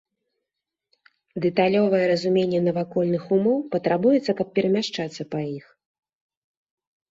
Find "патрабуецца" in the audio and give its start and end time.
3.77-4.31